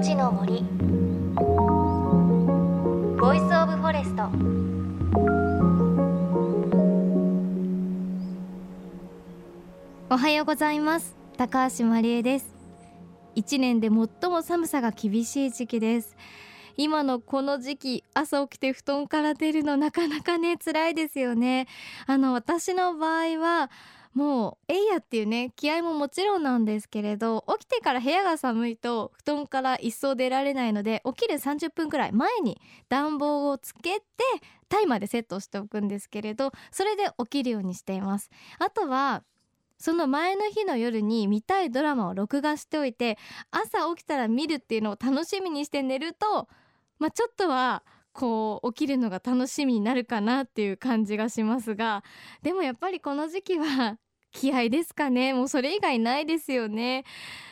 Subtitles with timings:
[0.00, 0.62] 命の森。
[3.20, 4.30] Voice of Forest。
[10.08, 11.14] おはようございます。
[11.36, 12.54] 高橋真理恵です。
[13.34, 16.16] 一年で最も寒さが厳しい時期です。
[16.78, 21.66] 今のこの時期朝起きて布団から出るのなかなかね辛いですよね。
[22.06, 23.70] あの私の場合は
[24.14, 34.04] もうえいやっていうね気合ももちろんなんですけれど起きてから部屋が寒いと布団から一層出られないので起きる30分くらい前に暖房をつけて
[34.68, 38.30] タイマーでセットしておくんですけれどそれで起きるようにしています。
[38.58, 39.22] あとは
[39.78, 43.16] その前の日の夜に見たいドラマを録画しておいて
[43.50, 46.48] 朝起きたら見るっていうのを楽しみにして寝ると
[46.98, 47.82] まあちょっとは
[48.12, 52.04] こう起きるのが楽しみになるかなっていう感じがしますが
[52.42, 53.98] でもやっぱりこの時期は
[54.32, 55.34] 気合ですかね。
[55.34, 57.04] もうそれ以外ないですよね。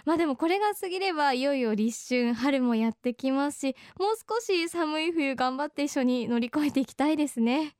[0.05, 7.75] まあでもこれが過ぎればいよいよ立春春もやってきますしもう少し寒い冬頑張って一緒に乗り越えていきたいですね。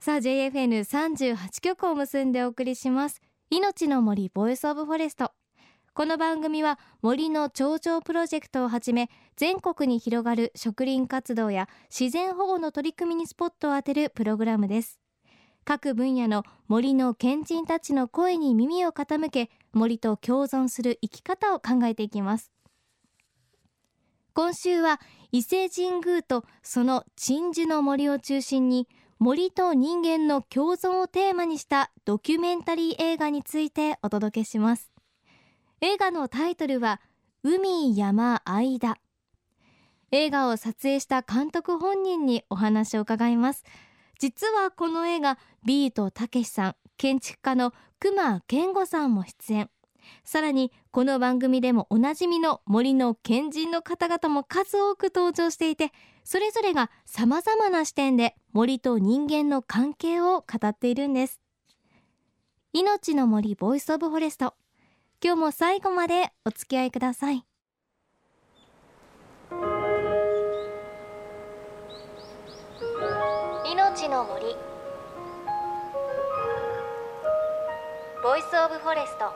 [0.00, 3.20] さあ JFN38 局を結んでお送りします。
[3.50, 5.32] 命の森 Voice of Forest。
[5.94, 15.00] この番組は森の頂上プロジェクトをはじめ全国に広がる植林活動や自然保護の取り組みにスポットを当てるプログラムです。
[15.68, 22.50] 各分野の森の賢人たちの声に耳を傾け森と共存する生き方を考えていきます。
[24.32, 24.98] 今週は
[25.30, 34.90] 伊勢神宮とその鎮守の森を中心に森と人間の共存をテーマにしたドキュメンタリー映画についてお届けします。
[35.82, 37.02] 映画のタイトルは
[37.42, 38.96] 海山間。
[40.12, 43.64] 映画を撮影した監督本人にお話を伺います。
[44.18, 49.70] 実はこの映画ビートたけしさん建築家の熊健吾さんも出演。
[50.24, 55.92] さらにこの番組でもおなじみの森の賢人の方々も数多く登場していて
[56.24, 61.40] それぞれが様々な視点で森と人間の関係を語っているんです。
[62.72, 64.54] 命の森 Voice of Forest。
[65.22, 67.47] 今日も最後までお付き合いください。
[74.08, 74.56] の森。
[78.22, 79.34] Voice of Forest。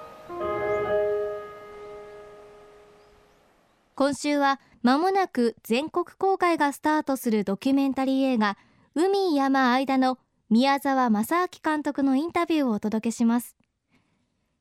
[3.94, 8.56] 今週は間もなく全国公開がスタートするドキュメンタリー映画
[8.94, 10.19] 海山間の
[10.49, 13.56] 宮沢正明監督のインタビューをお届けします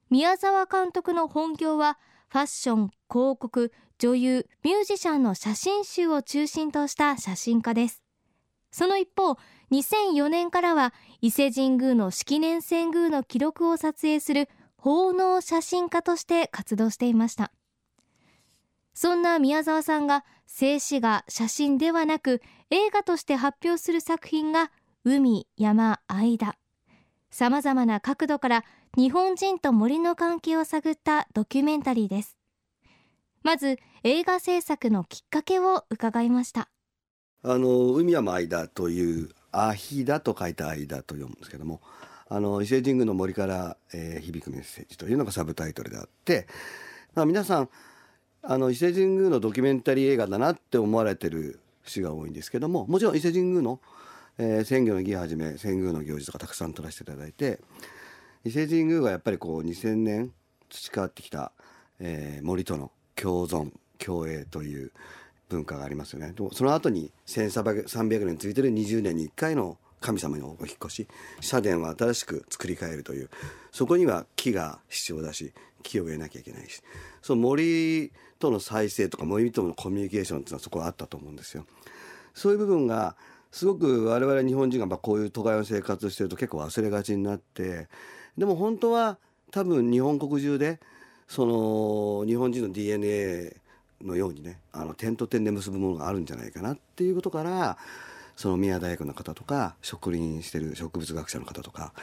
[0.10, 8.04] 宮沢監督の本業はファッション広告女優ミュージシャンの写真集を中心とした写真家です
[8.72, 9.38] その一方
[9.72, 17.52] 2004年からは伊勢神宮の式年遷宮の記録を撮影する奉納写真家として活動していました。
[18.94, 24.72] そんな宮沢さんが静止画写真ではなく映画として発表する作品が
[25.06, 26.56] 海山間
[27.30, 28.66] さまざまな角度から
[28.98, 32.38] 日本人と森の関係を探ったドキュメンタリーです。
[33.44, 36.70] まず映画制作のきっかけを伺いました。
[37.44, 41.82] あの海山間というアヒダと書いた間と読むんですけども
[42.30, 46.48] あの伊勢神宮の森から、えー、響くメッセージというのがサブタイトルであって、
[47.14, 47.70] まあ、皆さん
[48.44, 53.80] あの伊勢神宮のドキュメンタリー映画だなって思われてる節が多いんですけどももちろん伊勢神宮の、
[54.38, 57.60] えー、鮮魚の儀はじめ遷宮の行事とかたくさん撮らせていただいて
[58.46, 60.32] 伊勢神宮がやっぱりこう2000年
[60.70, 61.52] 培ってきた、
[62.00, 64.92] えー、森との共存共栄という
[65.52, 71.08] 文化がありますよねその後に1300年続いてる20年に1回の神様のお引越し
[71.42, 73.30] 社殿は新しく作り変えるという
[73.72, 75.54] そこには木が必要だし
[75.84, 76.82] 木を植えなきゃいけないし
[77.22, 81.66] その森との再生とか森とのコミュニケーションっていうのはそこはあったと思うんですよ。
[82.34, 83.16] そういう部分が
[83.52, 87.88] すごく我々日本人がまこういう都会の生活をしてると結構忘れがちになって
[88.38, 89.18] でも本当は
[89.52, 90.80] 多分日本国中で
[91.28, 93.58] その日本人の DNA
[94.04, 97.78] のようにねあの点と点で結ぶものがあるんじゃないかなっていうことから
[98.36, 101.94] その宮大学の方とか植林してる植物学者の方とか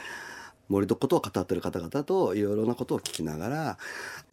[0.69, 3.77] 森のことを語ってる方々といろいろなことを聞きながら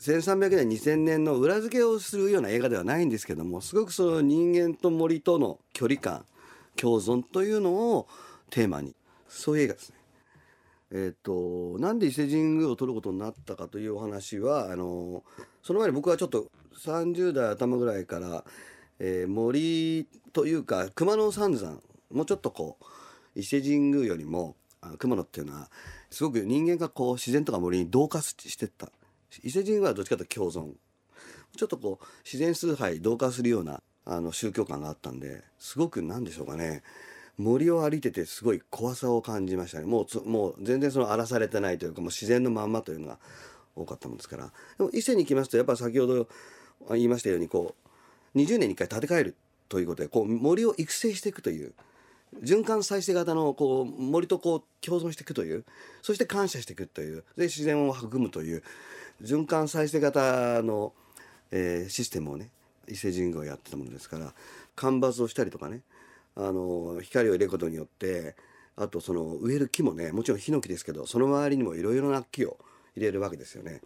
[0.01, 6.25] 1300年2000年の裏付けをするような映画ではないんですけどもすごくその人間と森との距離感
[6.77, 8.07] 共存というのを
[8.51, 8.95] テーマに
[9.29, 9.97] そういう映画ですね。
[10.93, 15.25] えっ、ー、となんで伊勢神宮を撮ることになったかというお話はあの
[15.63, 16.47] その前に僕はちょっと
[16.85, 18.45] 30代頭ぐらいから、
[18.99, 21.81] えー、森というか熊野三山
[22.13, 22.85] もうちょっとこう
[23.39, 24.57] 伊勢神宮よりも
[24.99, 25.69] 熊野っていうのは
[26.11, 28.91] すごく人間がこう自然とか森に同化してった。
[29.43, 30.75] 伊勢神宮はどっちかというと共存。
[31.57, 36.83] ちょっとこう自然崇拝同化するようなあの宗教感があったんですごく何でしょうかね。
[37.39, 39.87] 森を歩いててすごい怖さを感じましたね。
[39.87, 43.19] もうもう全然その荒らされてないというかもう自然のまんまというのが
[43.75, 44.53] 多かったもんですから。
[44.79, 46.29] でも伊勢に行きますとやっぱ先ほど
[46.91, 47.75] 言いましたようにこ
[48.35, 49.35] う20年に1回建て替える
[49.69, 51.73] ということでこう森を育成していくという
[52.43, 55.65] 循環再生型のこう森とこう共存していくという
[56.03, 58.63] そして感謝していくというで自然を育むという
[59.23, 60.93] 循環再生型の、
[61.51, 62.51] えー、システムをね
[62.89, 64.33] 伊勢神宮をやってたものですから
[64.75, 65.81] 間伐をしたりとかね
[66.37, 68.37] あの光を入れることによって
[68.77, 72.59] あとその植える木もねもちろんヒノキですけどその周りにもいろいろな木を
[72.95, 73.81] 入れるわけですよね。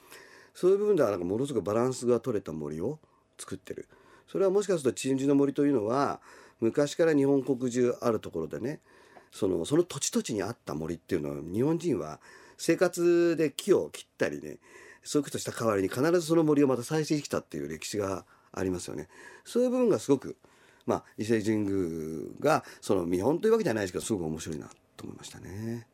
[0.55, 2.99] そういう部分ではなんかものすごくバランスが取れた森を
[3.38, 3.88] 作ってる。
[4.26, 6.20] それはもしかすると鎮守の森というのは
[6.61, 8.81] 昔から日本国中あるところでね
[9.32, 12.20] そのその土地土地にあった森っていうのは日本人は
[12.56, 14.58] 生活で木を切ったりね
[15.02, 19.08] そういうことした代わりに必ずその森をまた再生してきたっていう歴史がありますよね。
[19.44, 20.37] そういう部分がすごく
[20.87, 25.87] まあ伊勢神宮がその見本というわけじゃないですけどすごく面白いなと思いましたね。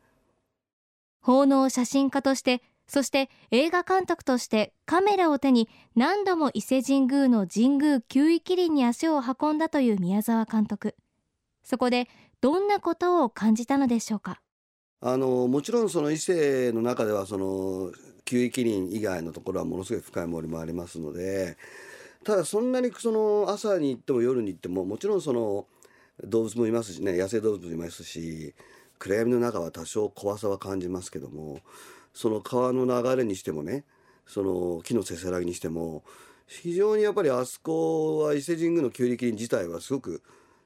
[1.20, 10.94] 奉納写真家としてそして映画監督としてカメラを手に何度も伊勢神宮の神宮九位麒麟に足を運んだという宮沢監督。
[11.64, 12.08] そこで
[12.40, 14.40] どんなことを感じたのでしょうか？
[15.00, 17.92] あのもちろんその伊勢の中ではその
[18.24, 21.56] 九位麒麟以外のところはものすごい深い森もありますので
[22.24, 25.66] ただそんなにその朝に行っても夜に行ってももちろんその
[26.24, 28.54] 動物もいますしね野生動物もいますし
[28.98, 31.60] 暗闇の中は多少怖さは感じますけども
[32.16, 33.84] その川の流れにしてもね
[34.26, 36.02] その木のせせらぎにしても
[36.46, 40.22] 非常にやっぱりあそこは伊勢神宮の旧力林自体はすごく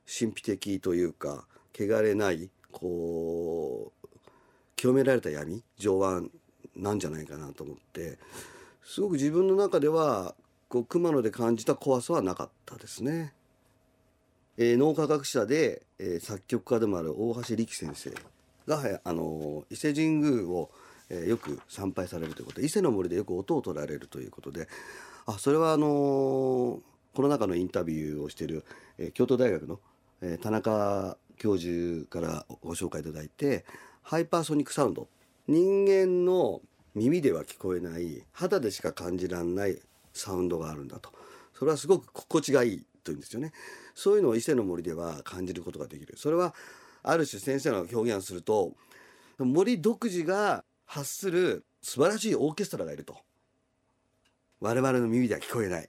[0.06, 4.08] 神秘的というか汚れないこう
[4.76, 6.28] 清められた闇上腕
[6.76, 8.18] なんじゃないかなと思って
[8.84, 10.36] すごく自分の中では
[10.68, 13.34] こう熊野で感じた怖さはなかったですね。
[14.56, 18.10] えー、脳科学者で、えー、作曲家でもある大橋力先生
[18.68, 20.70] が、あの伊勢神宮を
[21.10, 24.68] えー、よく参拝されるということで伊勢の森でよく音を取られるということで
[25.26, 26.82] あそれはあのー、こ
[27.18, 28.64] の中のインタビューをしている、
[28.98, 29.80] えー、京都大学の、
[30.22, 33.64] えー、田中教授からご紹介いただいて
[34.02, 35.08] ハイパーソニックサウンド。
[35.46, 36.60] 人間の
[36.94, 39.80] 耳では聞こえない肌でしか感じられない
[40.12, 41.10] サウンドがあるんだと。
[41.54, 43.52] それはすごく心地がいいというんですよね。
[43.94, 46.14] そういうのを伊勢の森では感じることができる。
[46.16, 46.54] それは
[47.02, 48.74] ある種先生の表現をすると
[49.38, 53.16] 森独自が発する素晴らしいオーケストラがいると。
[54.60, 55.88] 我々の耳では聞こえない。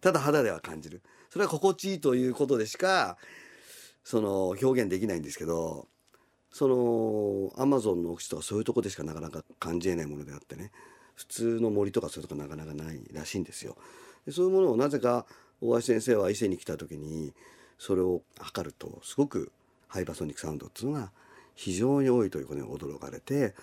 [0.00, 1.02] ただ肌では感じる。
[1.30, 3.18] それは心地いいということでしか
[4.04, 5.88] その表現できないんですけど
[6.52, 10.70] そのアマゾンの奥地とかそういうとこでしかなかなか感じえないものであってね。
[11.16, 13.76] 普通の森とかそういうとこなかなかないらしいんですよ。
[14.26, 15.26] でそういうものをなぜか
[15.60, 17.34] 大橋先生は伊勢に来た時に
[17.78, 19.50] それを測るとすごく
[19.88, 21.10] ハイパソニックサウンドっていうのが
[21.56, 23.56] 非常に多いということに驚かれて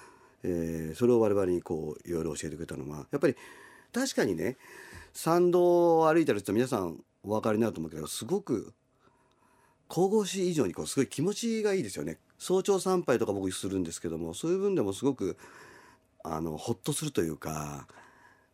[0.43, 3.35] えー、それを我々にこういろいろ教えてくれたのはやっぱり
[3.93, 4.57] 確かにね
[5.13, 8.73] 参道を歩いてると皆さんお分かりになると思うけどすごく
[9.87, 12.17] 神々しい以上にこうすごい気持ちがいいですよね。
[12.39, 15.37] 早朝参拝とか僕するんですけどもそういう分でもすごく
[16.23, 17.87] あのほっとするというか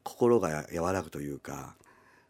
[0.04, 1.76] 心が柔らくというか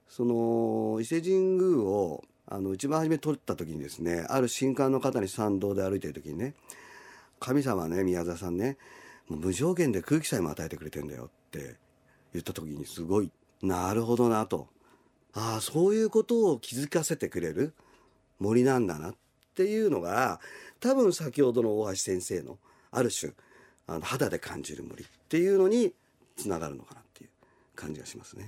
[0.08, 6.54] その伊勢神宮をあの一番初め撮った時にですねある新刊の方に参道で歩いてる時にね
[7.40, 8.78] 神様ね宮沢さんね
[9.30, 11.76] 無条件で空気さえも与えてくれてんだよって
[12.34, 13.32] 言った時にすごい
[13.62, 14.68] なるほどなと
[15.34, 17.74] ああそういうことを気づかせてくれる
[18.40, 19.16] 森なんだなっ
[19.56, 20.40] ていうのが
[20.80, 22.58] 多分先ほどの大橋先生の
[22.92, 23.34] ある種
[23.88, 25.94] あの肌で感じる森っていうのに
[26.38, 27.30] つながるのかなっていう
[27.76, 28.46] 感じがしますね。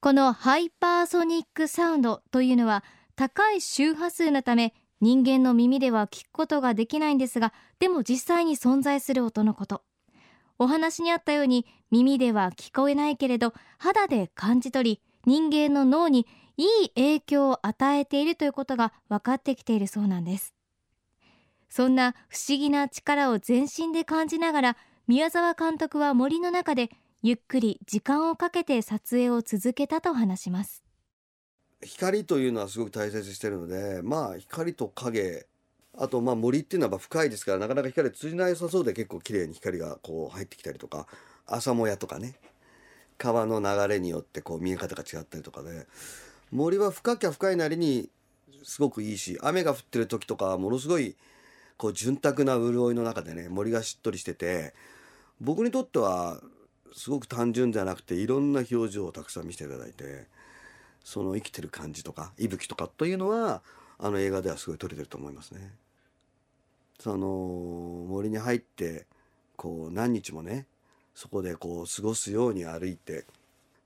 [0.00, 2.84] このハイパーソニックサウンドというのは
[3.16, 9.82] 高い周波数のため人間の耳では聞くことができないんですがでも実際に存在する音のこと。
[10.58, 16.26] お話にあったように耳では聞こえないけれど肌で感じ取り人間の脳に
[16.56, 20.54] いい影響を与えているということが分かってきているそうなんです。
[21.70, 24.76] そんな不思議な力を全身で感じながら
[25.06, 26.90] 宮沢監督は森の中で
[27.22, 30.87] ゆっくり時間をかけて撮影を続けたと話します。
[31.84, 35.46] 光というのはすごく大切にしてるのでまあ光と影
[35.96, 41.06] あとまあ森っていうのは深いですからなかなか光通じなさそうで結構綺麗に光がこう入ってきたりとか
[41.46, 42.34] 朝もやとかね
[43.16, 45.86] 川の流れによってこう見え方が違ったりとかで
[46.50, 48.08] 森は深きゃ深いなりに
[48.64, 51.16] すごくいいし雨が降ってる時とかはものすごい
[51.76, 54.74] こう潤沢な潤いの中でね森がしっとりしてて
[55.40, 56.40] 僕にとっては
[56.92, 60.37] すごく単純じゃなくていろんな表情をたくさん見せていただいて。
[61.08, 63.62] その生きてる感じとか息吹とかというのは
[63.98, 65.72] あの映画ではすごい撮れてると思いますね。
[67.00, 69.06] その森に入って
[69.56, 70.66] こう何日もね
[71.14, 73.24] そこでこう過ごすように歩いて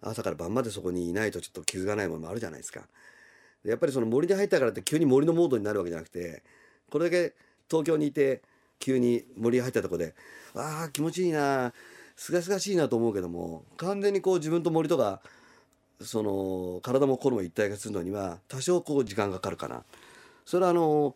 [0.00, 2.88] 朝から晩までそこにいないとちょっと気づかないものもあるじゃないですか。
[3.62, 6.42] やっぱりその森に入ったからって急に森のモードになるわけじゃなくて
[6.90, 7.34] これだけ
[7.70, 8.42] 東京にいて
[8.80, 10.16] 急に森に入ったとこで
[10.56, 11.72] ああ気持ちいいな
[12.16, 15.22] すがすがしいなと思うけども完全にこう自分と森とか
[16.04, 19.84] その体も心も一体化するのには多少こう時間がかかるかな。
[20.44, 21.14] それはあの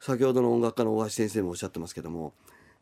[0.00, 2.32] 先ほどの音楽家の大橋先生もおっしゃってますけども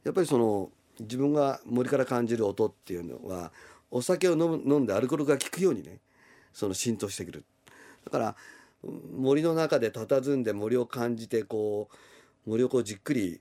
[0.04, 0.70] やっぱりその
[1.00, 3.52] 自分が森から感じる音っていうのは
[3.90, 5.98] お酒を飲む飲んでアルコールが効くようにね
[6.52, 7.44] その浸透してくる
[8.04, 8.36] だから
[9.16, 11.88] 森の中で佇んで森を感じてこ
[12.46, 13.40] う森をこうじっくり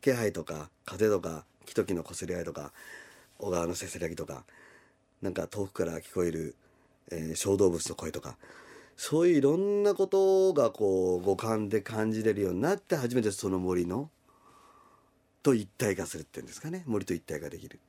[0.00, 2.72] 気配とか風とか木と木のこすり合いとか
[3.38, 4.44] 小川のせせらぎとか
[5.20, 6.56] なんか遠くから聞こえる、
[7.10, 8.36] えー、小動物の声とか。
[8.96, 14.10] そういういろんなことがこう五感で感じれるようになって初めてその森の
[15.42, 16.84] と一体化するっていうんですかね。
[16.86, 17.80] 森と一体化できる。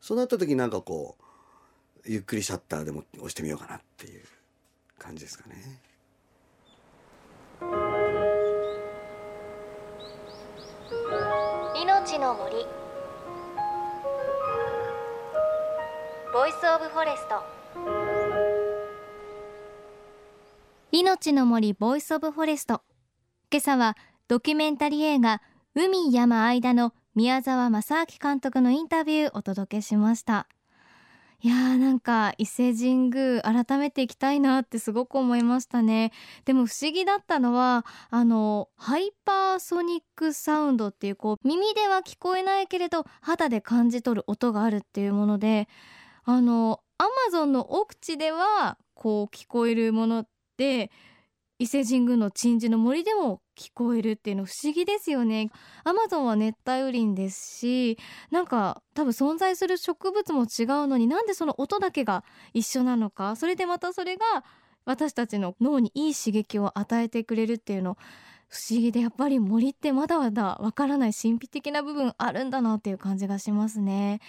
[0.00, 1.22] そうなった時なんかこう
[2.04, 4.22] ゆっくりシャッターでも押してみようかなっていう
[4.98, 5.80] 感じですかね。
[11.76, 12.66] 命の森。
[16.32, 17.99] Voice of Forest
[20.92, 22.82] 命の森 Voice of Forest。
[23.52, 25.40] 今朝はドキュメンタリー映画
[25.76, 30.48] 海山間の宮沢正明監督のインタビューお届けしました。
[31.42, 36.10] いやーなんか伊勢神宮改めて行きたいなってすごく思いましたね。
[36.44, 45.68] でも不思議だったのはあの hypersonic sound っていうこう耳では聞こえないけれど肌で感じ取る音があるっていうもので
[46.24, 50.26] あのアマゾンの奥地ではこう聞こえるもの
[50.60, 50.90] で
[51.58, 55.50] 伊勢神宮の鎮守の森でも聞こえるっていうの不思議ですよね。
[55.84, 57.98] アマゾンは熱帯雨林ですし
[58.30, 64.44] なんか多分存在する植物も違うのになんでその音だけが一緒なのかそれでまたそれが
[64.84, 67.96] 私たちの脳にいい刺激を与えてくれるっていうの
[68.48, 74.20] 不思議でやっぱり森ってまだまだわからない神秘的な部分あるんだなっていう感じがしますね。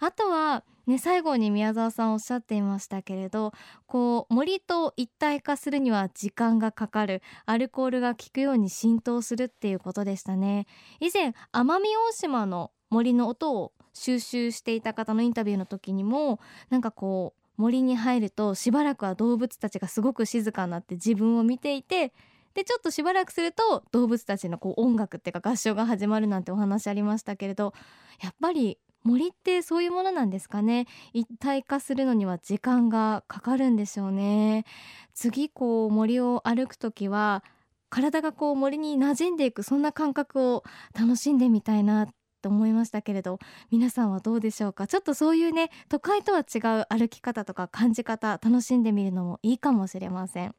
[0.00, 3.52] あとはね、最後に宮沢さんおっしゃっていましたけれど
[3.86, 7.22] こう森と一体化するには時間がかかる。
[7.46, 10.66] アルコールが効くように浸透するっていうことでしたね。
[10.98, 16.40] 以前奄美大島の森の音を収集していた方のインタビューの時にも
[16.70, 22.12] なんかこう森に入るとしばらくは動物たちがすごく静かになって自分を見ていて
[22.54, 27.74] でちょっとしばらくすると動物たちのこう音楽っていうか合唱が始まるなんてお話ありましたけれど
[28.22, 30.86] やっぱり森ってそういうものなんですかね。
[31.12, 34.64] 一体化するのには時間がかかるんでしょうね。
[35.14, 37.42] 次こう森を歩くときは
[37.88, 40.64] 体がこう森に馴染んでいくそんな感覚を
[40.98, 42.08] 楽しんでみたいな
[42.42, 43.38] と思いましたけれど
[43.70, 44.86] 皆さんはどうでしょうか。
[44.86, 50.54] ちょっとそういうね都会とは違う歩き方とか感じ方楽しんでみるのもいいかもしれません。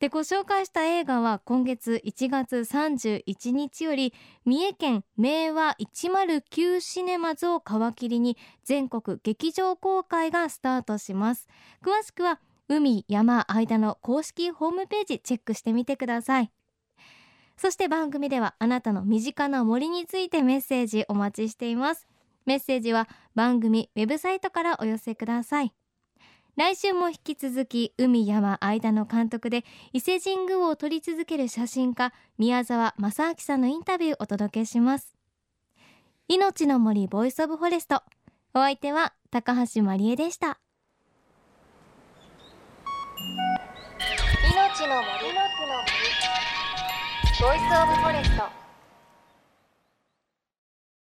[0.00, 4.12] でご紹介した映画は今月1月31日より
[4.44, 11.48] 三重県明和109シネマズを皮切りに全国劇場公開がスタートします。
[11.82, 16.50] 詳しくは海山間の公式ホームページチェックしてみてください。
[17.56, 22.06] そして番組ではあなたの身近な森についてメッセージお待ちしています。
[22.46, 25.72] メッセージは番組ウェブサイトからお寄せください。
[26.56, 35.16] 来週も引き続き海山間の監督で伊勢神宮を撮り続ける写真家宮沢正明さんのインタビューをお届けします。
[36.28, 38.02] 命の森 Voice of Forest
[38.54, 40.60] お相手は高橋真理恵でした。
[44.52, 45.94] 命の森の森。
[47.40, 48.63] Voice of Forest。